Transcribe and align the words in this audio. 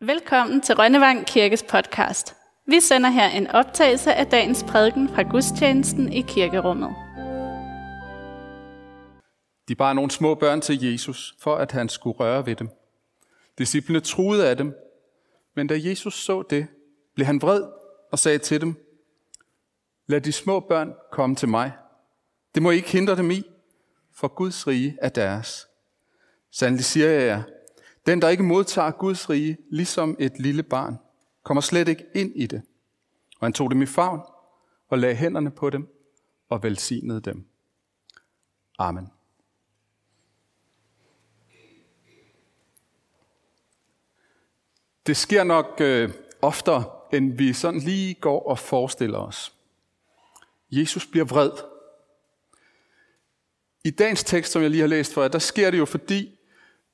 Velkommen 0.00 0.60
til 0.60 0.74
Rønnevang 0.74 1.26
Kirkes 1.26 1.62
podcast. 1.62 2.36
Vi 2.66 2.80
sender 2.80 3.10
her 3.10 3.28
en 3.28 3.46
optagelse 3.46 4.14
af 4.14 4.26
dagens 4.26 4.64
prædiken 4.68 5.08
fra 5.08 5.22
gudstjenesten 5.22 6.12
i 6.12 6.20
kirkerummet. 6.20 6.90
De 9.68 9.74
bar 9.74 9.92
nogle 9.92 10.10
små 10.10 10.34
børn 10.34 10.60
til 10.60 10.84
Jesus, 10.84 11.34
for 11.40 11.56
at 11.56 11.72
han 11.72 11.88
skulle 11.88 12.16
røre 12.16 12.46
ved 12.46 12.56
dem. 12.56 12.68
Disciplene 13.58 14.00
truede 14.00 14.48
af 14.48 14.56
dem, 14.56 14.74
men 15.54 15.66
da 15.66 15.74
Jesus 15.78 16.14
så 16.14 16.42
det, 16.42 16.66
blev 17.14 17.26
han 17.26 17.42
vred 17.42 17.62
og 18.12 18.18
sagde 18.18 18.38
til 18.38 18.60
dem, 18.60 18.74
Lad 20.06 20.20
de 20.20 20.32
små 20.32 20.60
børn 20.60 20.92
komme 21.12 21.36
til 21.36 21.48
mig. 21.48 21.72
Det 22.54 22.62
må 22.62 22.70
I 22.70 22.76
ikke 22.76 22.90
hindre 22.90 23.16
dem 23.16 23.30
i, 23.30 23.42
for 24.14 24.28
Guds 24.28 24.66
rige 24.66 24.98
er 25.02 25.08
deres. 25.08 25.68
Sandelig 26.52 26.84
siger 26.84 27.08
jeg 27.08 27.26
jer, 27.26 27.42
den, 28.06 28.22
der 28.22 28.28
ikke 28.28 28.42
modtager 28.42 28.90
Guds 28.90 29.30
rige, 29.30 29.58
ligesom 29.70 30.16
et 30.18 30.38
lille 30.38 30.62
barn, 30.62 30.98
kommer 31.42 31.60
slet 31.60 31.88
ikke 31.88 32.04
ind 32.14 32.32
i 32.34 32.46
det. 32.46 32.62
Og 33.40 33.46
han 33.46 33.52
tog 33.52 33.70
dem 33.70 33.82
i 33.82 33.86
favn 33.86 34.20
og 34.88 34.98
lagde 34.98 35.14
hænderne 35.14 35.50
på 35.50 35.70
dem 35.70 35.88
og 36.48 36.62
velsignede 36.62 37.20
dem. 37.20 37.46
Amen. 38.78 39.10
Det 45.06 45.16
sker 45.16 45.44
nok 45.44 45.80
øh, 45.80 46.10
oftere, 46.42 46.84
end 47.12 47.32
vi 47.32 47.52
sådan 47.52 47.80
lige 47.80 48.14
går 48.14 48.48
og 48.48 48.58
forestiller 48.58 49.18
os. 49.18 49.54
Jesus 50.70 51.06
bliver 51.06 51.24
vred. 51.24 51.50
I 53.84 53.90
dagens 53.90 54.24
tekst, 54.24 54.52
som 54.52 54.62
jeg 54.62 54.70
lige 54.70 54.80
har 54.80 54.88
læst 54.88 55.14
for 55.14 55.22
jer, 55.22 55.28
der 55.28 55.38
sker 55.38 55.70
det 55.70 55.78
jo, 55.78 55.84
fordi 55.84 56.35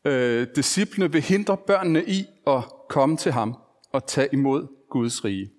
øh, 0.05 0.47
disciplene 0.56 1.12
vil 1.12 1.23
hindre 1.23 1.56
børnene 1.56 2.05
i 2.05 2.27
at 2.47 2.62
komme 2.88 3.16
til 3.16 3.33
ham 3.33 3.56
og 3.92 4.06
tage 4.06 4.28
imod 4.33 4.66
Guds 4.91 5.25
rige. 5.25 5.51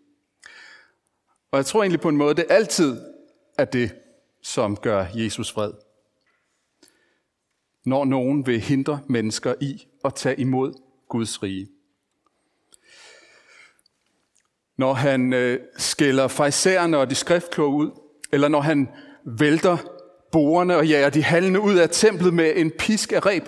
Og 1.52 1.58
jeg 1.58 1.66
tror 1.66 1.83
egentlig 1.83 2.02
på 2.02 2.09
en 2.09 2.17
måde, 2.17 2.36
det 2.36 2.45
altid 2.49 3.02
er 3.58 3.66
det, 3.66 3.95
som 4.41 4.77
gør 4.77 5.05
Jesus 5.14 5.55
vred. 5.55 5.71
Når 7.86 8.05
nogen 8.05 8.47
vil 8.47 8.59
hindre 8.59 8.99
mennesker 9.08 9.53
i 9.61 9.88
at 10.05 10.16
tage 10.16 10.39
imod 10.39 10.73
Guds 11.09 11.44
rige. 11.44 11.67
Når 14.77 14.94
han 14.94 15.33
øh, 15.33 15.59
skælder 15.77 16.27
fejserne 16.27 16.97
og 16.97 17.09
de 17.09 17.16
skriftkloge 17.16 17.75
ud, 17.75 17.91
eller 18.31 18.47
når 18.47 18.61
han 18.61 18.89
vælter 19.25 19.77
borerne 20.31 20.77
og 20.77 20.88
jager 20.88 21.09
de 21.09 21.23
halvende 21.23 21.59
ud 21.59 21.75
af 21.75 21.89
templet 21.89 22.33
med 22.33 22.53
en 22.55 22.71
pisk 22.71 23.11
af 23.11 23.25
reb, 23.25 23.47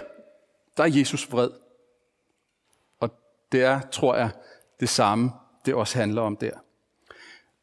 der 0.78 0.84
er 0.84 0.88
Jesus 0.88 1.32
vred. 1.32 1.50
Og 3.00 3.10
det 3.52 3.64
er, 3.64 3.82
tror 3.82 4.16
jeg, 4.16 4.30
det 4.80 4.90
samme, 4.90 5.32
det 5.66 5.74
også 5.74 5.98
handler 5.98 6.22
om 6.22 6.38
der. 6.38 6.52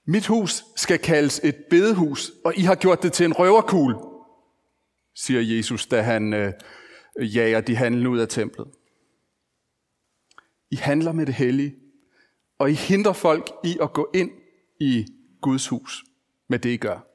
Mit 0.04 0.26
hus 0.26 0.64
skal 0.76 0.98
kaldes 0.98 1.40
et 1.44 1.56
bedehus, 1.70 2.32
og 2.44 2.56
I 2.56 2.60
har 2.60 2.74
gjort 2.74 3.02
det 3.02 3.12
til 3.12 3.26
en 3.26 3.32
røverkugle, 3.32 3.96
siger 5.14 5.56
Jesus, 5.56 5.86
da 5.86 6.02
han 6.02 6.32
øh, 6.32 6.52
jager 7.16 7.60
de 7.60 7.76
handlende 7.76 8.10
ud 8.10 8.18
af 8.18 8.28
templet. 8.28 8.68
I 10.70 10.76
handler 10.76 11.12
med 11.12 11.26
det 11.26 11.34
hellige, 11.34 11.76
og 12.58 12.70
I 12.70 12.74
hindrer 12.74 13.12
folk 13.12 13.50
i 13.64 13.78
at 13.82 13.92
gå 13.92 14.10
ind 14.14 14.30
i 14.80 15.06
Guds 15.40 15.68
hus 15.68 16.04
med 16.48 16.58
det, 16.58 16.70
I 16.70 16.76
gør. 16.76 17.06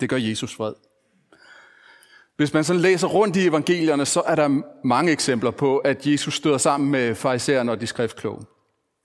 Det 0.00 0.08
gør 0.08 0.16
Jesus 0.16 0.58
vred. 0.58 0.74
Hvis 2.40 2.54
man 2.54 2.64
sådan 2.64 2.82
læser 2.82 3.08
rundt 3.08 3.36
i 3.36 3.46
evangelierne, 3.46 4.06
så 4.06 4.20
er 4.20 4.34
der 4.34 4.62
mange 4.84 5.12
eksempler 5.12 5.50
på, 5.50 5.78
at 5.78 6.06
Jesus 6.06 6.34
støder 6.34 6.58
sammen 6.58 6.90
med 6.90 7.14
farisæerne 7.14 7.72
og 7.72 7.80
de 7.80 7.86
skriftkloge. 7.86 8.42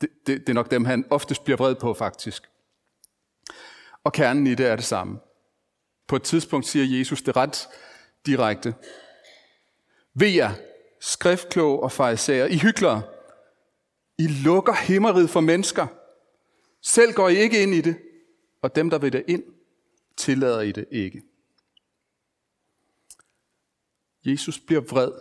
Det, 0.01 0.09
det, 0.27 0.39
det 0.39 0.49
er 0.49 0.53
nok 0.53 0.71
dem, 0.71 0.85
han 0.85 1.05
oftest 1.09 1.43
bliver 1.43 1.57
vred 1.57 1.75
på, 1.75 1.93
faktisk. 1.93 2.49
Og 4.03 4.13
kernen 4.13 4.47
i 4.47 4.55
det 4.55 4.65
er 4.65 4.75
det 4.75 4.85
samme. 4.85 5.19
På 6.07 6.15
et 6.15 6.23
tidspunkt 6.23 6.67
siger 6.67 6.97
Jesus 6.99 7.21
det 7.21 7.35
ret 7.35 7.67
direkte. 8.25 8.73
Ved 10.13 10.29
jer, 10.29 10.51
skriftkloge 11.01 11.79
og 11.79 11.91
farisæer, 11.91 12.45
I 12.45 12.57
hyklere, 12.57 13.01
I 14.17 14.27
lukker 14.27 14.73
himmeriget 14.73 15.29
for 15.29 15.41
mennesker. 15.41 15.87
Selv 16.81 17.13
går 17.13 17.29
I 17.29 17.35
ikke 17.35 17.63
ind 17.63 17.73
i 17.73 17.81
det, 17.81 17.95
og 18.61 18.75
dem, 18.75 18.89
der 18.89 18.97
vil 18.97 19.13
det 19.13 19.23
ind, 19.27 19.43
tillader 20.17 20.61
I 20.61 20.71
det 20.71 20.85
ikke. 20.91 21.21
Jesus 24.25 24.59
bliver 24.59 24.81
vred, 24.81 25.11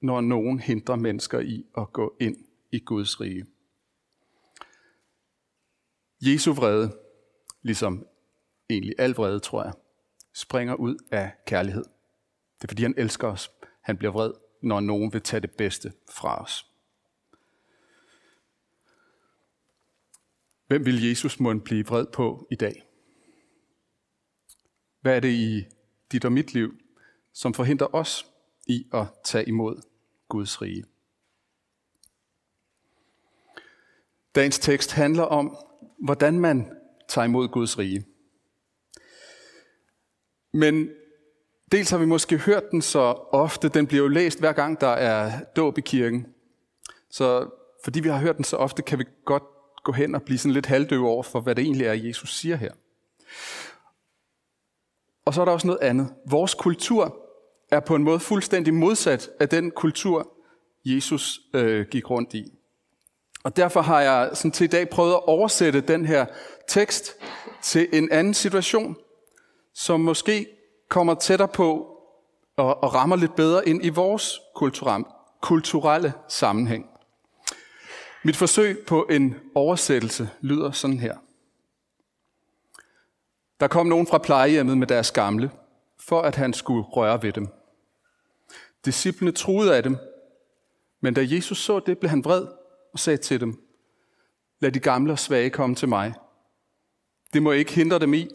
når 0.00 0.20
nogen 0.20 0.60
hindrer 0.60 0.96
mennesker 0.96 1.40
i 1.40 1.66
at 1.76 1.92
gå 1.92 2.16
ind 2.20 2.36
i 2.72 2.78
Guds 2.78 3.20
rige. 3.20 3.46
Jesu 6.20 6.52
vrede, 6.52 6.98
ligesom 7.62 8.06
egentlig 8.70 8.94
al 8.98 9.10
vrede, 9.10 9.40
tror 9.40 9.64
jeg, 9.64 9.72
springer 10.32 10.74
ud 10.74 10.96
af 11.10 11.32
kærlighed. 11.46 11.84
Det 12.58 12.64
er 12.64 12.68
fordi, 12.68 12.82
han 12.82 12.94
elsker 12.96 13.28
os. 13.28 13.50
Han 13.80 13.96
bliver 13.96 14.12
vred, 14.12 14.32
når 14.62 14.80
nogen 14.80 15.12
vil 15.12 15.22
tage 15.22 15.40
det 15.40 15.50
bedste 15.50 15.92
fra 16.10 16.42
os. 16.42 16.66
Hvem 20.66 20.86
vil 20.86 21.08
Jesus 21.08 21.40
måtte 21.40 21.60
blive 21.60 21.86
vred 21.86 22.06
på 22.06 22.48
i 22.50 22.54
dag? 22.54 22.82
Hvad 25.00 25.16
er 25.16 25.20
det 25.20 25.32
i 25.32 25.64
dit 26.12 26.24
og 26.24 26.32
mit 26.32 26.54
liv, 26.54 26.74
som 27.38 27.54
forhindrer 27.54 27.94
os 27.94 28.26
i 28.66 28.86
at 28.94 29.06
tage 29.24 29.48
imod 29.48 29.82
Guds 30.28 30.62
rige. 30.62 30.84
Dagens 34.34 34.58
tekst 34.58 34.92
handler 34.92 35.22
om, 35.22 35.56
hvordan 35.98 36.40
man 36.40 36.76
tager 37.08 37.24
imod 37.24 37.48
Guds 37.48 37.78
rige. 37.78 38.04
Men 40.52 40.90
dels 41.72 41.90
har 41.90 41.98
vi 41.98 42.06
måske 42.06 42.38
hørt 42.38 42.70
den 42.70 42.82
så 42.82 43.00
ofte, 43.30 43.68
den 43.68 43.86
bliver 43.86 44.02
jo 44.02 44.08
læst 44.08 44.38
hver 44.38 44.52
gang, 44.52 44.80
der 44.80 44.88
er 44.88 45.44
dåb 45.56 45.78
i 45.78 45.80
kirken. 45.80 46.34
Så 47.10 47.50
fordi 47.84 48.00
vi 48.00 48.08
har 48.08 48.18
hørt 48.18 48.36
den 48.36 48.44
så 48.44 48.56
ofte, 48.56 48.82
kan 48.82 48.98
vi 48.98 49.04
godt 49.24 49.44
gå 49.84 49.92
hen 49.92 50.14
og 50.14 50.22
blive 50.22 50.38
sådan 50.38 50.54
lidt 50.54 50.66
halvdøve 50.66 51.08
over 51.08 51.22
for, 51.22 51.40
hvad 51.40 51.54
det 51.54 51.62
egentlig 51.62 51.86
er, 51.86 51.92
Jesus 51.92 52.34
siger 52.34 52.56
her. 52.56 52.72
Og 55.24 55.34
så 55.34 55.40
er 55.40 55.44
der 55.44 55.52
også 55.52 55.66
noget 55.66 55.80
andet. 55.80 56.14
Vores 56.26 56.54
kultur 56.54 57.27
er 57.70 57.80
på 57.80 57.94
en 57.94 58.02
måde 58.02 58.20
fuldstændig 58.20 58.74
modsat 58.74 59.30
af 59.40 59.48
den 59.48 59.70
kultur, 59.70 60.32
Jesus 60.84 61.40
øh, 61.54 61.86
gik 61.90 62.10
rundt 62.10 62.34
i. 62.34 62.52
Og 63.44 63.56
derfor 63.56 63.80
har 63.80 64.00
jeg 64.00 64.30
sådan 64.34 64.50
til 64.50 64.64
i 64.64 64.68
dag 64.68 64.88
prøvet 64.88 65.12
at 65.12 65.24
oversætte 65.26 65.80
den 65.80 66.06
her 66.06 66.26
tekst 66.68 67.16
til 67.62 67.88
en 67.92 68.12
anden 68.12 68.34
situation, 68.34 68.96
som 69.74 70.00
måske 70.00 70.46
kommer 70.88 71.14
tættere 71.14 71.48
på 71.48 71.98
og, 72.56 72.82
og 72.82 72.94
rammer 72.94 73.16
lidt 73.16 73.36
bedre 73.36 73.68
ind 73.68 73.84
i 73.84 73.88
vores 73.88 74.40
kulturelle 75.42 76.12
sammenhæng. 76.28 76.86
Mit 78.24 78.36
forsøg 78.36 78.84
på 78.86 79.06
en 79.10 79.34
oversættelse 79.54 80.30
lyder 80.40 80.70
sådan 80.70 80.98
her. 80.98 81.16
Der 83.60 83.68
kom 83.68 83.86
nogen 83.86 84.06
fra 84.06 84.18
plejehjemmet 84.18 84.78
med 84.78 84.86
deres 84.86 85.12
gamle, 85.12 85.50
for 86.00 86.22
at 86.22 86.36
han 86.36 86.52
skulle 86.52 86.82
røre 86.82 87.22
ved 87.22 87.32
dem. 87.32 87.48
Disciplene 88.84 89.32
troede 89.32 89.76
af 89.76 89.82
dem, 89.82 89.96
men 91.00 91.14
da 91.14 91.26
Jesus 91.30 91.58
så 91.58 91.80
det, 91.80 91.98
blev 91.98 92.10
han 92.10 92.24
vred 92.24 92.46
og 92.92 92.98
sagde 92.98 93.16
til 93.16 93.40
dem, 93.40 93.62
lad 94.60 94.72
de 94.72 94.80
gamle 94.80 95.12
og 95.12 95.18
svage 95.18 95.50
komme 95.50 95.76
til 95.76 95.88
mig. 95.88 96.14
Det 97.32 97.42
må 97.42 97.52
ikke 97.52 97.72
hindre 97.72 97.98
dem 97.98 98.14
i, 98.14 98.28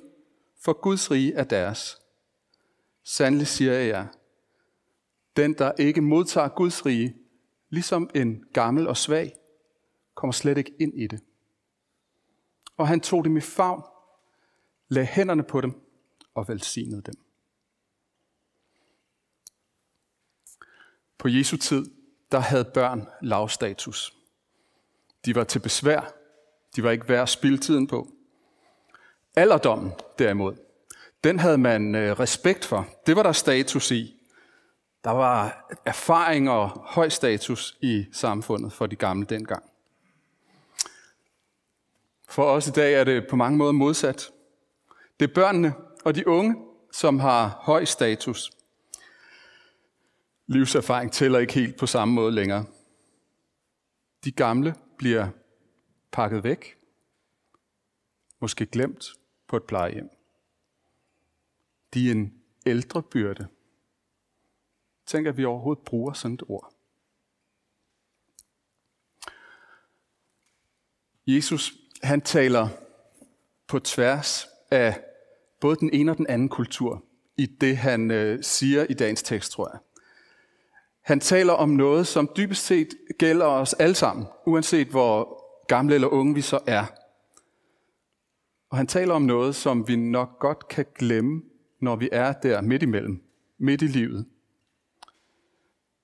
for 0.64 0.74
Guds 0.74 1.12
rige 1.12 1.34
er 1.34 1.44
deres. 1.44 1.98
Sandelig 3.04 3.48
siger 3.48 3.74
jeg 3.74 3.88
jer, 3.88 4.08
den 5.36 5.54
der 5.54 5.72
ikke 5.72 6.02
modtager 6.02 6.48
Guds 6.50 6.86
rige, 6.86 7.16
ligesom 7.70 8.10
en 8.16 8.44
gammel 8.54 8.88
og 8.88 8.98
svag, 8.98 9.36
kommer 10.16 10.32
slet 10.32 10.58
ikke 10.58 10.74
ind 10.80 11.02
i 11.02 11.08
det. 11.08 11.20
Og 12.78 12.88
han 12.88 13.02
tog 13.02 13.26
dem 13.26 13.38
i 13.38 13.42
favn, 13.42 13.84
lagde 14.88 15.08
hænderne 15.08 15.44
på 15.44 15.62
dem 15.62 15.82
og 16.34 16.48
velsignede 16.48 17.02
dem. 17.02 17.23
På 21.24 21.30
Jesu 21.30 21.58
tid, 21.58 21.86
der 22.32 22.40
havde 22.40 22.66
børn 22.66 23.08
lavstatus. 23.22 24.14
De 25.26 25.36
var 25.36 25.44
til 25.44 25.60
besvær. 25.60 26.14
De 26.76 26.84
var 26.84 26.92
ikke 26.92 27.10
værd 27.10 27.22
at 27.22 27.30
spilde 27.30 27.58
tiden 27.58 27.88
på. 27.88 28.08
Alderdommen 29.36 29.92
derimod, 30.20 30.56
den 31.24 31.40
havde 31.40 31.58
man 31.58 31.96
øh, 31.96 32.20
respekt 32.20 32.66
for. 32.66 32.88
Det 33.08 33.16
var 33.16 33.24
der 33.24 33.32
status 33.32 33.92
i. 33.92 34.16
Der 35.04 35.12
var 35.12 35.68
erfaring 35.86 36.50
og 36.50 36.70
høj 36.70 37.10
status 37.10 37.78
i 37.82 38.06
samfundet 38.12 38.74
for 38.74 38.88
de 38.88 38.96
gamle 38.96 39.26
dengang. 39.26 39.64
For 42.30 42.44
os 42.44 42.68
i 42.68 42.72
dag 42.72 42.94
er 42.94 43.04
det 43.04 43.28
på 43.30 43.36
mange 43.36 43.58
måder 43.58 43.72
modsat. 43.72 44.32
Det 45.20 45.30
er 45.30 45.34
børnene 45.34 45.74
og 46.06 46.16
de 46.16 46.28
unge, 46.28 46.56
som 46.92 47.20
har 47.20 47.60
høj 47.62 47.86
status– 47.86 48.52
livserfaring 50.48 51.12
tæller 51.12 51.40
ikke 51.40 51.54
helt 51.54 51.78
på 51.78 51.88
samme 51.88 52.14
måde 52.14 52.32
længere. 52.32 52.66
De 54.24 54.32
gamle 54.32 54.76
bliver 54.98 55.30
pakket 56.12 56.44
væk, 56.44 56.78
måske 58.40 58.66
glemt 58.66 59.06
på 59.48 59.58
et 59.58 59.64
plejehjem. 59.64 60.10
De 61.94 62.08
er 62.08 62.12
en 62.12 62.34
ældre 62.66 63.04
byrde. 63.04 63.48
Tænk, 65.06 65.28
at 65.28 65.38
vi 65.38 65.46
overhovedet 65.46 65.84
bruger 65.84 66.14
sådan 66.14 66.34
et 66.34 66.44
ord. 66.48 66.74
Jesus, 71.28 71.74
han 72.04 72.22
taler 72.22 72.70
på 73.68 73.80
tværs 73.80 74.48
af 74.72 75.04
både 75.60 75.76
den 75.76 75.90
ene 75.94 76.12
og 76.12 76.18
den 76.18 76.28
anden 76.28 76.50
kultur 76.50 77.04
i 77.38 77.46
det, 77.46 77.78
han 77.78 78.12
øh, 78.12 78.44
siger 78.44 78.86
i 78.90 78.94
dagens 78.94 79.24
tekst, 79.24 79.52
tror 79.52 79.70
jeg. 79.74 79.80
Han 81.04 81.20
taler 81.20 81.54
om 81.54 81.70
noget, 81.70 82.08
som 82.08 82.30
dybest 82.38 82.66
set 82.66 82.94
gælder 83.18 83.46
os 83.46 83.74
alle 83.74 83.96
sammen, 83.96 84.26
uanset 84.46 84.88
hvor 84.88 85.44
gamle 85.68 85.96
eller 85.96 86.08
unge 86.08 86.36
vi 86.36 86.42
så 86.42 86.60
er. 86.68 86.86
Og 88.70 88.78
han 88.78 88.88
taler 88.88 89.14
om 89.14 89.22
noget, 89.22 89.56
som 89.56 89.88
vi 89.88 89.96
nok 89.96 90.40
godt 90.40 90.68
kan 90.68 90.86
glemme, 90.96 91.42
når 91.82 91.96
vi 91.96 92.10
er 92.12 92.34
der 92.34 92.62
midt 92.62 92.84
imellem, 92.84 93.24
midt 93.58 93.82
i 93.82 93.88
livet. 93.88 94.26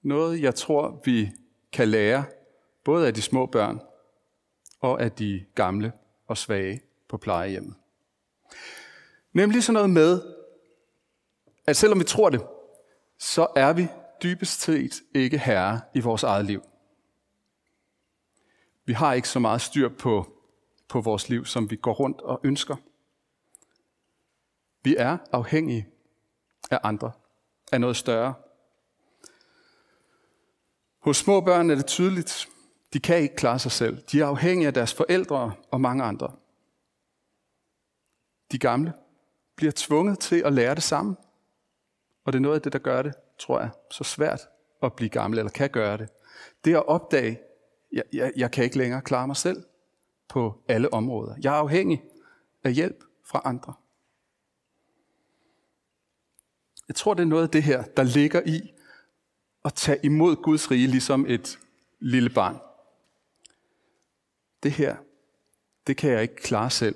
Noget, 0.02 0.42
jeg 0.42 0.56
tror, 0.56 1.02
vi 1.06 1.32
kan 1.74 1.88
lære, 1.88 2.24
både 2.84 3.08
af 3.08 3.14
de 3.14 3.22
små 3.22 3.46
børn 3.46 3.80
og 4.80 5.02
af 5.02 5.12
de 5.12 5.46
gamle 5.56 5.92
og 6.28 6.38
svage 6.38 6.82
på 7.10 7.18
plejehjemmet. 7.18 7.76
Nemlig 9.34 9.64
sådan 9.64 9.74
noget 9.74 9.90
med, 9.90 10.22
at 11.68 11.78
selvom 11.78 12.00
vi 12.00 12.04
tror 12.04 12.30
det, 12.30 12.42
så 13.18 13.48
er 13.56 13.74
vi 13.74 13.88
dybest 14.24 14.62
set 14.62 15.02
ikke 15.14 15.38
herre 15.38 15.82
i 15.94 16.00
vores 16.00 16.24
eget 16.24 16.46
liv. 16.46 16.62
Vi 18.86 18.94
har 18.94 19.14
ikke 19.14 19.30
så 19.30 19.40
meget 19.40 19.62
styr 19.62 19.90
på, 19.90 20.34
på 20.88 21.02
vores 21.02 21.30
liv, 21.30 21.46
som 21.46 21.70
vi 21.70 21.76
går 21.76 21.94
rundt 21.94 22.22
og 22.22 22.40
ønsker. 22.44 22.76
Vi 24.84 24.96
er 24.98 25.18
afhængige 25.32 25.88
af 26.72 26.80
andre, 26.84 27.12
af 27.72 27.82
noget 27.82 27.98
større. 27.98 28.34
Hos 31.00 31.18
små 31.18 31.42
børn 31.42 31.70
er 31.70 31.76
det 31.76 31.86
tydeligt, 31.86 32.50
de 32.94 33.00
kan 33.00 33.18
ikke 33.18 33.36
klare 33.36 33.60
sig 33.60 33.72
selv. 33.72 34.04
De 34.12 34.22
er 34.22 34.26
afhængige 34.26 34.68
af 34.68 34.74
deres 34.74 34.94
forældre 34.94 35.54
og 35.72 35.82
mange 35.82 36.04
andre. 36.04 36.32
De 38.52 38.60
gamle 38.60 38.94
bliver 39.56 39.74
tvunget 39.76 40.20
til 40.20 40.42
at 40.46 40.54
lære 40.54 40.76
det 40.76 40.84
samme. 40.84 41.16
Og 42.24 42.34
det 42.34 42.40
er 42.40 42.42
noget 42.42 42.56
af 42.56 42.62
det, 42.62 42.74
der 42.74 42.80
gør 42.80 43.02
det, 43.02 43.14
tror 43.40 43.60
jeg, 43.60 43.70
så 43.92 44.04
svært 44.04 44.42
at 44.84 44.94
blive 44.94 45.10
gammel, 45.10 45.40
eller 45.40 45.52
kan 45.52 45.70
gøre 45.70 45.98
det. 45.98 46.10
Det 46.66 46.76
at 46.76 46.86
opdage, 46.88 47.40
jeg, 47.92 48.04
jeg, 48.14 48.32
jeg 48.36 48.52
kan 48.52 48.64
ikke 48.64 48.78
længere 48.78 49.02
klare 49.02 49.28
mig 49.28 49.38
selv 49.38 49.64
på 50.30 50.64
alle 50.68 50.94
områder. 50.94 51.36
Jeg 51.42 51.54
er 51.54 51.58
afhængig 51.58 52.04
af 52.64 52.74
hjælp 52.74 53.04
fra 53.26 53.42
andre. 53.46 53.74
Jeg 56.88 56.96
tror, 56.96 57.14
det 57.14 57.22
er 57.22 57.28
noget 57.28 57.44
af 57.44 57.50
det 57.50 57.64
her, 57.64 57.84
der 57.84 58.04
ligger 58.04 58.42
i 58.46 58.74
at 59.66 59.74
tage 59.74 60.00
imod 60.04 60.36
Guds 60.36 60.72
rige, 60.72 60.88
ligesom 60.88 61.26
et 61.26 61.60
lille 62.00 62.30
barn. 62.30 62.58
Det 64.64 64.72
her, 64.72 64.98
det 65.88 65.98
kan 65.98 66.12
jeg 66.12 66.22
ikke 66.22 66.36
klare 66.36 66.70
selv. 66.70 66.96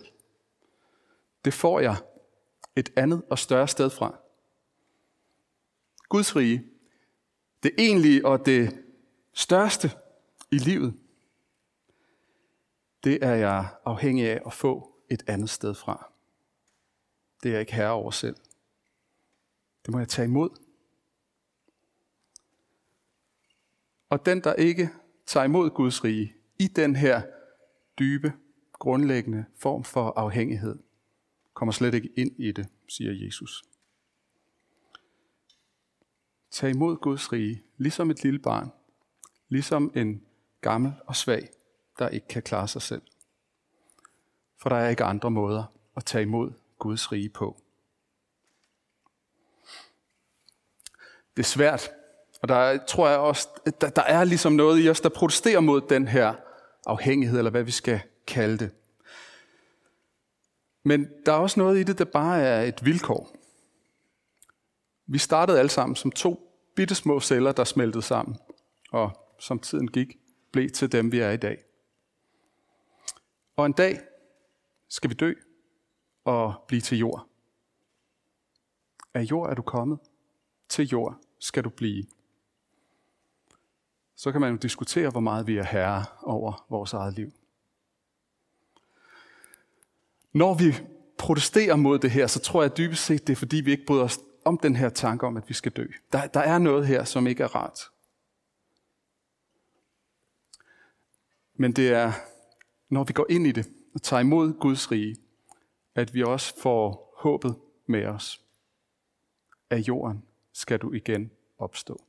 Det 1.46 1.54
får 1.54 1.80
jeg 1.80 1.96
et 2.75 2.94
andet 2.96 3.24
og 3.30 3.39
større 3.39 3.68
sted 3.68 3.89
fra. 3.89 4.23
Guds 6.13 6.36
rige, 6.36 6.63
det 7.63 7.71
egentlige 7.77 8.25
og 8.25 8.45
det 8.45 8.83
største 9.33 9.92
i 10.51 10.57
livet, 10.57 11.00
det 13.04 13.24
er 13.25 13.33
jeg 13.33 13.75
afhængig 13.86 14.30
af 14.30 14.42
at 14.45 14.54
få 14.54 14.95
et 15.10 15.24
andet 15.27 15.50
sted 15.50 15.74
fra. 15.75 16.12
Det 17.44 17.50
er 17.50 17.54
jeg 17.54 17.60
ikke 17.60 17.74
herre 17.74 17.92
over 17.92 18.12
selv. 18.12 18.36
Det 19.86 19.92
må 19.92 20.00
jeg 20.00 20.07
tage 20.07 20.25
imod. 20.25 20.50
Og 24.10 24.25
den, 24.25 24.44
der 24.44 24.54
ikke 24.54 24.89
tager 25.25 25.44
imod 25.44 25.69
Guds 25.69 26.04
rige 26.04 26.33
i 26.60 26.68
den 26.68 26.95
her 26.95 27.21
dybe, 28.00 28.33
grundlæggende 28.74 29.45
form 29.56 29.83
for 29.83 30.13
afhængighed, 30.15 30.80
kommer 31.54 31.71
slet 31.71 31.94
ikke 31.94 32.10
ind 32.18 32.31
i 32.39 32.51
det, 32.51 32.68
siger 32.88 33.25
Jesus. 33.25 33.73
Tag 36.53 36.69
imod 36.69 36.97
Guds 36.97 37.31
rige, 37.31 37.63
ligesom 37.77 38.09
et 38.09 38.23
lille 38.23 38.39
barn, 38.39 38.71
ligesom 39.50 39.91
en 39.95 40.21
gammel 40.61 40.94
og 41.05 41.15
svag, 41.15 41.50
der 42.00 42.09
ikke 42.09 42.27
kan 42.27 42.41
klare 42.41 42.67
sig 42.67 42.81
selv. 42.81 43.01
For 44.61 44.69
der 44.69 44.75
er 44.75 44.89
ikke 44.89 45.03
andre 45.03 45.31
måder 45.31 45.63
at 45.95 46.05
tage 46.05 46.21
imod 46.21 46.51
Guds 46.79 47.11
rige 47.11 47.29
på. 47.29 47.61
Det 51.38 51.44
er 51.44 51.47
svært, 51.47 51.89
og 52.41 52.47
der 52.47 52.85
tror 52.85 53.09
jeg 53.09 53.19
også, 53.19 53.47
der, 53.81 53.89
der 53.89 54.01
er 54.03 54.23
ligesom 54.23 54.53
noget 54.53 54.83
i 54.83 54.89
os, 54.89 55.01
der 55.01 55.09
protesterer 55.09 55.59
mod 55.59 55.81
den 55.81 56.07
her 56.07 56.35
afhængighed, 56.85 57.38
eller 57.38 57.51
hvad 57.51 57.63
vi 57.63 57.71
skal 57.71 58.01
kalde 58.27 58.57
det. 58.57 58.71
Men 60.83 61.09
der 61.25 61.33
er 61.33 61.38
også 61.38 61.59
noget 61.59 61.79
i 61.79 61.83
det, 61.83 61.97
der 62.00 62.05
bare 62.05 62.41
er 62.41 62.61
et 62.61 62.85
vilkår. 62.85 63.43
Vi 65.07 65.17
startede 65.17 65.59
alle 65.59 65.69
sammen 65.69 65.95
som 65.95 66.11
to 66.11 66.53
bitte 66.75 66.95
små 66.95 67.19
celler, 67.19 67.51
der 67.51 67.63
smeltede 67.63 68.03
sammen, 68.03 68.38
og 68.91 69.11
som 69.39 69.59
tiden 69.59 69.88
gik, 69.88 70.17
blev 70.51 70.69
til 70.69 70.91
dem, 70.91 71.11
vi 71.11 71.19
er 71.19 71.31
i 71.31 71.38
dag. 71.38 71.63
Og 73.55 73.65
en 73.65 73.73
dag 73.73 74.00
skal 74.88 75.09
vi 75.09 75.15
dø 75.15 75.33
og 76.25 76.53
blive 76.67 76.81
til 76.81 76.97
jord. 76.97 77.27
Af 79.13 79.21
jord 79.21 79.50
er 79.50 79.53
du 79.53 79.61
kommet, 79.61 80.00
til 80.69 80.88
jord 80.88 81.17
skal 81.39 81.63
du 81.63 81.69
blive. 81.69 82.05
Så 84.15 84.31
kan 84.31 84.41
man 84.41 84.51
jo 84.51 84.57
diskutere, 84.57 85.09
hvor 85.09 85.19
meget 85.19 85.47
vi 85.47 85.57
er 85.57 85.63
herre 85.63 86.05
over 86.21 86.65
vores 86.69 86.94
eget 86.94 87.13
liv. 87.13 87.31
Når 90.33 90.53
vi 90.53 90.75
protesterer 91.17 91.75
mod 91.75 92.00
det 92.00 92.11
her, 92.11 92.27
så 92.27 92.39
tror 92.39 92.61
jeg 92.61 92.77
dybest 92.77 93.05
set, 93.05 93.27
det 93.27 93.33
er 93.33 93.38
fordi, 93.38 93.57
vi 93.57 93.71
ikke 93.71 93.85
bryder 93.85 94.03
os 94.03 94.19
om 94.45 94.57
den 94.57 94.75
her 94.75 94.90
tanke 94.90 95.28
om, 95.28 95.38
at 95.38 95.50
vi 95.50 95.54
skal 95.54 95.72
dø. 95.72 95.86
Der, 96.12 96.28
der 96.28 96.40
er 96.40 96.57
noget 96.57 96.88
her, 96.88 97.04
som 97.04 97.28
ikke 97.28 97.44
er 97.44 97.56
rart. 97.56 97.80
Men 101.56 101.74
det 101.74 101.90
er, 101.90 102.12
når 102.90 103.04
vi 103.04 103.13
går 103.13 103.25
ind 103.30 103.48
i 103.48 103.51
det 103.51 103.69
og 103.94 104.01
tager 104.01 104.20
imod 104.20 104.53
Guds 104.60 104.91
rige, 104.91 105.15
at 105.96 106.13
vi 106.13 106.24
også 106.24 106.62
får 106.62 107.13
håbet 107.17 107.56
med 107.86 108.06
os. 108.06 108.41
Af 109.70 109.77
jorden 109.77 110.24
skal 110.53 110.79
du 110.79 110.94
igen 110.94 111.32
opstå. 111.58 112.03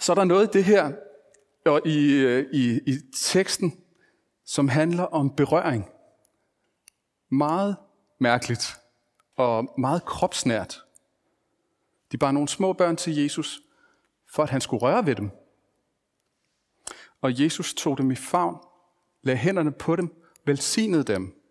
Så 0.00 0.12
er 0.12 0.14
der 0.14 0.24
noget 0.24 0.48
i 0.48 0.58
det 0.58 0.64
her, 0.64 0.92
og 1.64 1.86
i, 1.86 2.24
i, 2.52 2.80
i 2.86 2.98
teksten, 3.14 3.84
som 4.44 4.68
handler 4.68 5.02
om 5.02 5.36
berøring. 5.36 5.90
Meget 7.28 7.76
mærkeligt 8.18 8.80
og 9.36 9.74
meget 9.78 10.04
kropsnært. 10.04 10.84
De 12.12 12.18
bar 12.18 12.32
nogle 12.32 12.48
små 12.48 12.72
børn 12.72 12.96
til 12.96 13.16
Jesus, 13.16 13.60
for 14.26 14.42
at 14.42 14.50
han 14.50 14.60
skulle 14.60 14.82
røre 14.82 15.06
ved 15.06 15.14
dem. 15.16 15.30
Og 17.20 17.42
Jesus 17.42 17.74
tog 17.74 17.98
dem 17.98 18.10
i 18.10 18.14
favn, 18.14 18.56
lagde 19.22 19.38
hænderne 19.38 19.72
på 19.72 19.96
dem, 19.96 20.22
velsignede 20.44 21.04
dem. 21.04 21.42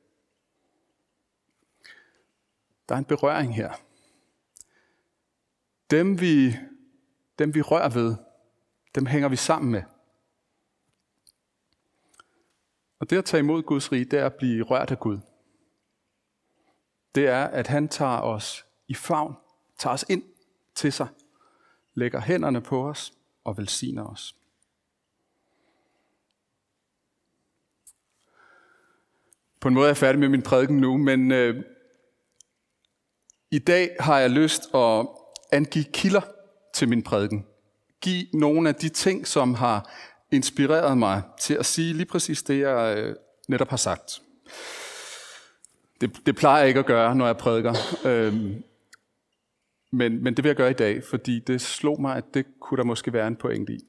Der 2.90 2.96
er 2.96 3.00
en 3.00 3.06
berøring 3.06 3.56
her. 3.56 3.74
Dem 5.92 6.22
vi, 6.22 6.56
dem 7.40 7.56
vi 7.56 7.62
rører 7.62 7.90
ved, 7.90 8.16
dem 8.96 9.06
hænger 9.06 9.30
vi 9.30 9.36
sammen 9.36 9.72
med. 9.72 9.84
Og 13.00 13.10
det 13.10 13.18
at 13.18 13.26
tage 13.26 13.40
imod 13.40 13.64
Guds 13.64 13.92
rige, 13.92 14.06
det 14.06 14.20
er 14.20 14.26
at 14.26 14.36
blive 14.36 14.64
rørt 14.64 14.92
af 14.92 15.00
Gud. 15.00 15.20
Det 17.18 17.28
er, 17.28 17.44
at 17.44 17.68
han 17.68 17.88
tager 17.88 18.20
os 18.22 18.66
i 18.88 18.94
favn, 18.94 19.36
tager 19.78 19.94
os 19.94 20.06
ind 20.10 20.24
til 20.76 20.94
sig, 20.94 21.08
lægger 21.94 22.22
hænderne 22.22 22.62
på 22.62 22.90
os 22.90 23.14
og 23.44 23.58
velsigner 23.58 24.06
os. 24.06 24.36
På 29.60 29.68
en 29.68 29.74
måde 29.74 29.86
er 29.86 29.90
jeg 29.90 29.98
færdig 29.98 30.20
med 30.20 30.30
min 30.30 30.42
prædiken 30.42 30.78
nu, 30.78 30.98
men 30.98 31.32
øh, 31.32 31.64
i 33.52 33.60
dag 33.60 33.96
har 34.00 34.20
jeg 34.20 34.30
lyst 34.30 34.62
at 34.76 35.08
angive 35.52 35.86
kilder 35.94 36.22
til 36.74 36.90
min 36.90 37.04
prædiken. 37.04 37.46
Giv 38.02 38.28
nogle 38.34 38.70
af 38.70 38.76
de 38.76 38.90
ting, 38.90 39.28
som 39.28 39.54
har 39.54 39.92
inspireret 40.32 40.98
mig 40.98 41.22
til 41.40 41.54
at 41.54 41.66
sige 41.66 41.94
lige 41.94 42.06
præcis 42.06 42.44
det, 42.44 42.60
jeg 42.60 42.98
øh, 42.98 43.16
netop 43.48 43.70
har 43.70 43.78
sagt. 43.78 44.22
Det, 46.02 46.26
det 46.26 46.36
plejer 46.36 46.60
jeg 46.60 46.68
ikke 46.68 46.80
at 46.80 46.86
gøre, 46.86 47.16
når 47.16 47.26
jeg 47.26 47.38
prædiker. 47.38 47.74
Øhm, 48.06 48.64
men, 49.92 50.24
men 50.24 50.34
det 50.34 50.44
vil 50.44 50.50
jeg 50.50 50.56
gøre 50.56 50.70
i 50.70 50.74
dag, 50.74 51.04
fordi 51.10 51.40
det 51.40 51.62
slog 51.62 52.02
mig, 52.02 52.16
at 52.16 52.24
det 52.34 52.46
kunne 52.60 52.78
der 52.78 52.84
måske 52.84 53.14
være 53.14 53.28
en 53.28 53.36
pointe 53.36 53.74
i. 53.74 53.80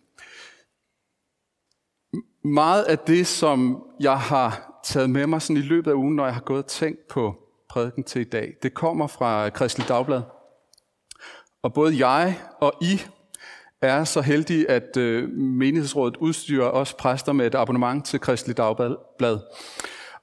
Meget 2.44 2.84
af 2.84 2.98
det, 2.98 3.26
som 3.26 3.82
jeg 4.00 4.20
har 4.20 4.80
taget 4.84 5.10
med 5.10 5.26
mig 5.26 5.42
sådan 5.42 5.62
i 5.62 5.66
løbet 5.66 5.90
af 5.90 5.94
ugen, 5.94 6.16
når 6.16 6.24
jeg 6.24 6.34
har 6.34 6.40
gået 6.40 6.64
og 6.64 6.70
tænkt 6.70 7.08
på 7.08 7.36
prædiken 7.68 8.04
til 8.04 8.20
i 8.20 8.24
dag, 8.24 8.54
det 8.62 8.74
kommer 8.74 9.06
fra 9.06 9.50
Kristelig 9.50 9.88
Dagblad. 9.88 10.22
Og 11.62 11.72
både 11.72 12.06
jeg 12.06 12.40
og 12.60 12.72
I 12.80 13.00
er 13.82 14.04
så 14.04 14.20
heldige, 14.20 14.70
at 14.70 14.96
øh, 14.96 15.28
menighedsrådet 15.30 16.16
udstyrer 16.16 16.68
os 16.68 16.94
præster 16.94 17.32
med 17.32 17.46
et 17.46 17.54
abonnement 17.54 18.06
til 18.06 18.20
Kristelig 18.20 18.56
Dagblad. 18.56 19.38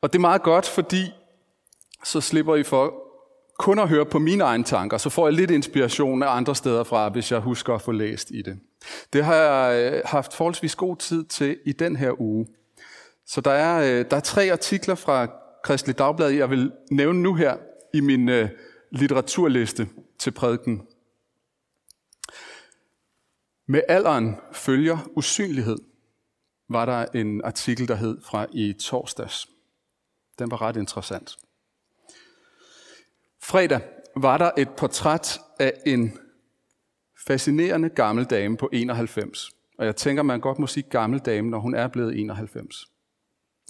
Og 0.01 0.13
det 0.13 0.19
er 0.19 0.21
meget 0.21 0.43
godt, 0.43 0.67
fordi 0.67 1.11
så 2.05 2.21
slipper 2.21 2.55
I 2.55 2.63
for 2.63 3.05
kun 3.57 3.79
at 3.79 3.89
høre 3.89 4.05
på 4.05 4.19
mine 4.19 4.43
egne 4.43 4.63
tanker, 4.63 4.97
så 4.97 5.09
får 5.09 5.27
jeg 5.27 5.33
lidt 5.33 5.51
inspiration 5.51 6.23
af 6.23 6.27
andre 6.27 6.55
steder 6.55 6.83
fra, 6.83 7.09
hvis 7.09 7.31
jeg 7.31 7.39
husker 7.39 7.73
at 7.73 7.81
få 7.81 7.91
læst 7.91 8.31
i 8.31 8.41
det. 8.41 8.59
Det 9.13 9.25
har 9.25 9.35
jeg 9.35 9.93
øh, 9.93 10.01
haft 10.05 10.33
forholdsvis 10.33 10.75
god 10.75 10.97
tid 10.97 11.25
til 11.25 11.57
i 11.65 11.71
den 11.71 11.95
her 11.95 12.21
uge. 12.21 12.47
Så 13.25 13.41
der 13.41 13.51
er, 13.51 13.99
øh, 13.99 14.05
der 14.11 14.17
er 14.17 14.21
tre 14.21 14.51
artikler 14.51 14.95
fra 14.95 15.27
Kristelig 15.63 15.97
Dagblad, 15.97 16.29
jeg 16.29 16.49
vil 16.49 16.71
nævne 16.91 17.21
nu 17.21 17.33
her 17.33 17.57
i 17.93 17.99
min 17.99 18.29
øh, 18.29 18.49
litteraturliste 18.91 19.87
til 20.19 20.31
prædiken. 20.31 20.87
Med 23.67 23.81
alderen 23.87 24.35
følger 24.51 24.97
usynlighed, 25.15 25.77
var 26.69 26.85
der 26.85 27.05
en 27.19 27.41
artikel, 27.43 27.87
der 27.87 27.95
hed 27.95 28.17
fra 28.23 28.45
i 28.53 28.73
torsdags. 28.73 29.47
Den 30.39 30.51
var 30.51 30.61
ret 30.61 30.75
interessant. 30.75 31.37
Fredag 33.47 33.81
var 34.15 34.37
der 34.37 34.51
et 34.57 34.69
portræt 34.69 35.39
af 35.59 35.73
en 35.85 36.17
fascinerende 37.27 37.89
gammel 37.89 38.25
dame 38.25 38.57
på 38.57 38.69
91. 38.73 39.51
Og 39.77 39.85
jeg 39.85 39.95
tænker, 39.95 40.23
man 40.23 40.39
godt 40.39 40.59
må 40.59 40.67
sige 40.67 40.89
gammel 40.89 41.19
dame, 41.19 41.49
når 41.49 41.59
hun 41.59 41.75
er 41.75 41.87
blevet 41.87 42.19
91. 42.19 42.85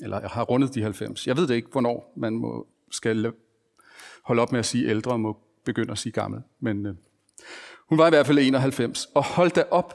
Eller 0.03 0.19
jeg 0.19 0.29
har 0.29 0.43
rundet 0.43 0.75
de 0.75 0.81
90. 0.81 1.27
Jeg 1.27 1.37
ved 1.37 1.47
det 1.47 1.55
ikke, 1.55 1.67
hvornår 1.71 2.13
man 2.15 2.33
må, 2.33 2.67
skal 2.91 3.33
holde 4.23 4.41
op 4.41 4.51
med 4.51 4.59
at 4.59 4.65
sige 4.65 4.89
ældre 4.89 5.11
og 5.11 5.19
må 5.19 5.37
begynde 5.65 5.91
at 5.91 5.97
sige 5.97 6.13
gammel. 6.13 6.41
Men 6.59 6.85
øh, 6.85 6.95
hun 7.89 7.97
var 7.97 8.07
i 8.07 8.09
hvert 8.09 8.27
fald 8.27 8.39
91. 8.39 9.05
Og 9.15 9.23
hold 9.23 9.51
da 9.51 9.63
op, 9.71 9.93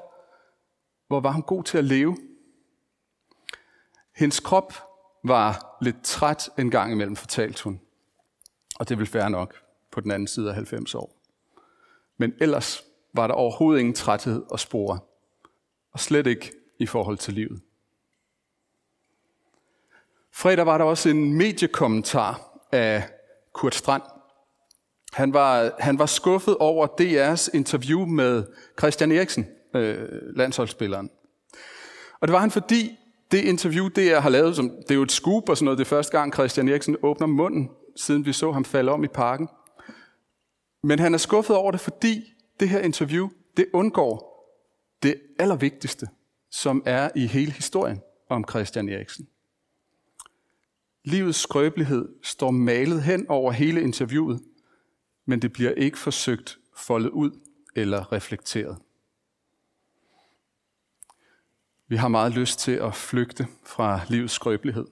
hvor 1.08 1.20
var 1.20 1.32
hun 1.32 1.42
god 1.42 1.64
til 1.64 1.78
at 1.78 1.84
leve. 1.84 2.16
Hendes 4.16 4.40
krop 4.40 4.75
var 5.25 5.78
lidt 5.82 6.02
træt 6.04 6.50
en 6.58 6.70
gang 6.70 6.92
imellem, 6.92 7.16
fortalte 7.16 7.64
hun. 7.64 7.80
Og 8.76 8.88
det 8.88 8.99
vil 8.99 9.10
være 9.12 9.30
nok 9.30 9.69
på 9.92 10.00
den 10.00 10.11
anden 10.11 10.26
side 10.26 10.49
af 10.49 10.54
90 10.54 10.94
år. 10.94 11.16
Men 12.18 12.32
ellers 12.40 12.85
var 13.14 13.26
der 13.26 13.35
overhovedet 13.35 13.80
ingen 13.80 13.94
træthed 13.94 14.42
og 14.50 14.61
spore. 14.61 14.99
Og 15.92 16.00
slet 16.00 16.26
ikke 16.26 16.52
i 16.78 16.87
forhold 16.87 17.18
til 17.18 17.35
livet. 17.35 17.61
Fredag 20.32 20.66
var 20.66 20.78
der 20.78 20.85
også 20.85 21.09
en 21.09 21.35
mediekommentar 21.35 22.59
af 22.73 23.09
Kurt 23.52 23.75
Strand. 23.75 24.02
Han 25.12 25.32
var, 25.32 25.73
han 25.78 25.99
var 25.99 26.06
skuffet 26.06 26.56
over 26.56 26.87
DR's 26.87 27.49
interview 27.54 28.06
med 28.06 28.44
Christian 28.78 29.12
Eriksen, 29.12 29.47
øh, 29.75 30.09
landsholdsspilleren. 30.37 31.11
Og 32.20 32.28
det 32.28 32.32
var 32.32 32.38
han, 32.38 32.50
fordi 32.50 32.99
det 33.30 33.44
interview, 33.44 33.88
det 33.88 34.23
har 34.23 34.30
lavet, 34.30 34.56
som, 34.56 34.70
det 34.70 34.90
er 34.90 34.94
jo 34.94 35.02
et 35.02 35.12
scoop 35.12 35.49
og 35.49 35.56
sådan 35.56 35.64
noget, 35.64 35.78
det 35.78 35.85
er 35.85 35.88
første 35.88 36.18
gang 36.18 36.32
Christian 36.32 36.68
Eriksen 36.68 36.97
åbner 37.02 37.26
munden, 37.26 37.70
siden 37.97 38.26
vi 38.26 38.32
så 38.32 38.52
ham 38.52 38.64
falde 38.64 38.92
om 38.92 39.04
i 39.04 39.09
parken. 39.09 39.49
Men 40.82 40.99
han 40.99 41.14
er 41.14 41.18
skuffet 41.18 41.56
over 41.56 41.70
det, 41.70 41.80
fordi 41.80 42.34
det 42.60 42.68
her 42.68 42.80
interview, 42.80 43.28
det 43.56 43.66
undgår 43.72 44.30
det 45.02 45.22
allervigtigste, 45.38 46.08
som 46.50 46.82
er 46.87 47.10
i 47.16 47.26
hele 47.26 47.52
historien 47.52 48.00
om 48.28 48.44
Christian 48.49 48.88
Eriksen. 48.88 49.28
Livets 51.04 51.38
skrøbelighed 51.38 52.08
står 52.22 52.50
malet 52.50 53.02
hen 53.02 53.28
over 53.28 53.52
hele 53.52 53.82
interviewet, 53.82 54.42
men 55.25 55.42
det 55.42 55.52
bliver 55.52 55.72
ikke 55.72 55.99
forsøgt 55.99 56.58
foldet 56.76 57.10
ud 57.10 57.30
eller 57.75 58.12
reflekteret. 58.12 58.78
Vi 61.88 61.96
har 61.96 62.08
meget 62.08 62.32
lyst 62.32 62.58
til 62.58 62.72
at 62.72 62.94
flygte 62.94 63.46
fra 63.64 64.00
livets 64.08 64.34
skrøbelighed. 64.34 64.87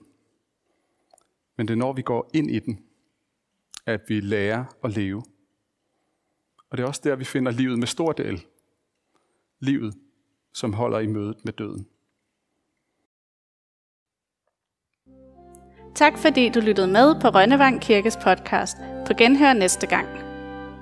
Men 1.57 1.67
det 1.67 1.73
er 1.73 1.77
når 1.77 1.93
vi 1.93 2.01
går 2.01 2.29
ind 2.33 2.51
i 2.51 2.59
den, 2.59 2.83
at 3.85 4.01
vi 4.07 4.19
lærer 4.19 4.65
at 4.83 4.91
leve. 4.91 5.23
Og 6.69 6.77
det 6.77 6.83
er 6.83 6.87
også 6.87 7.01
der, 7.03 7.15
vi 7.15 7.25
finder 7.25 7.51
livet 7.51 7.79
med 7.79 7.87
stor 7.87 8.11
del. 8.11 8.45
Livet, 9.59 9.93
som 10.53 10.73
holder 10.73 10.99
i 10.99 11.07
mødet 11.07 11.45
med 11.45 11.53
døden. 11.53 11.87
Tak 15.95 16.17
fordi 16.17 16.49
du 16.49 16.59
lyttede 16.59 16.87
med 16.87 17.21
på 17.21 17.27
Rønnevang 17.27 17.81
Kirkes 17.81 18.17
podcast. 18.17 18.77
På 19.07 19.13
genhør 19.13 19.53
næste 19.53 19.87
gang. 19.87 20.28